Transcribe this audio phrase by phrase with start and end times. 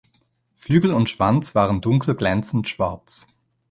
[0.55, 3.27] Flügel und Schwanz waren dunkel glänzend schwarz.